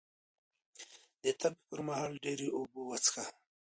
د 1.23 1.25
تبې 1.39 1.61
پر 1.67 1.79
مهال 1.87 2.13
ډېرې 2.23 2.47
اوبه 2.55 2.79
وڅښه 2.85 3.25